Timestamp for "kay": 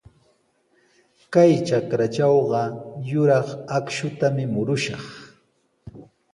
1.33-1.51